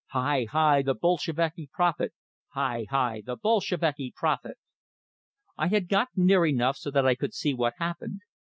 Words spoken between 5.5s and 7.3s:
I had got near enough so that I